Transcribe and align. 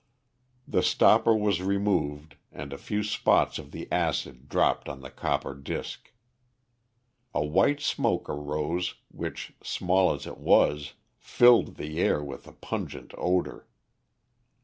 The 0.67 0.81
stopper 0.81 1.35
was 1.35 1.61
removed 1.61 2.35
and 2.51 2.73
a 2.73 2.77
few 2.79 3.03
spots 3.03 3.59
of 3.59 3.69
the 3.69 3.87
acid 3.91 4.49
dropped 4.49 4.89
on 4.89 5.01
the 5.01 5.11
copper 5.11 5.53
disc. 5.53 6.11
A 7.35 7.45
white 7.45 7.79
smoke 7.81 8.27
arose, 8.27 8.95
which, 9.11 9.53
small 9.61 10.11
as 10.11 10.25
it 10.25 10.39
was, 10.39 10.95
filled 11.19 11.75
the 11.75 11.99
air 11.99 12.23
with 12.23 12.47
a 12.47 12.51
pungent 12.53 13.13
odor. 13.15 13.67